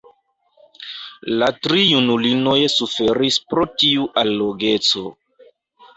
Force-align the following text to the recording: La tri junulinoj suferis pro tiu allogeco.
La 1.43 1.49
tri 1.67 1.83
junulinoj 1.89 2.57
suferis 2.79 3.39
pro 3.53 3.67
tiu 3.83 4.09
allogeco. 4.23 5.05